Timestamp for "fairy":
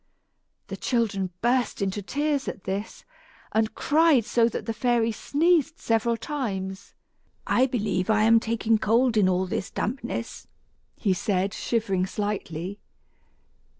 4.73-5.11